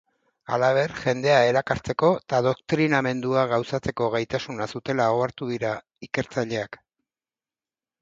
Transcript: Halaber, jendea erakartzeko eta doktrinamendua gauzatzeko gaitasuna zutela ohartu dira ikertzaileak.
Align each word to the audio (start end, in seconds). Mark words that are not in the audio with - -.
Halaber, 0.55 0.93
jendea 1.01 1.35
erakartzeko 1.49 2.09
eta 2.21 2.39
doktrinamendua 2.49 3.45
gauzatzeko 3.53 4.11
gaitasuna 4.19 4.71
zutela 4.75 5.09
ohartu 5.21 5.55
dira 5.55 5.79
ikertzaileak. 6.11 6.85